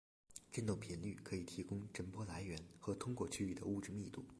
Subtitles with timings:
[0.51, 4.25] 振动频率可以提供震波来源和通过区域的物质密度。